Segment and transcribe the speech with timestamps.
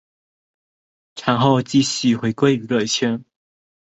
[1.15, 3.23] 产后继续回归娱乐圈。